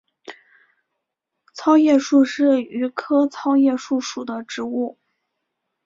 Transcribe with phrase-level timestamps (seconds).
[1.53, 4.97] 糙叶树是榆科糙叶树属的植物。